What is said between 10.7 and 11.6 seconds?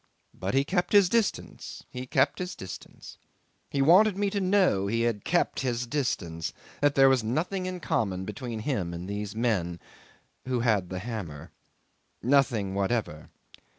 the hammer.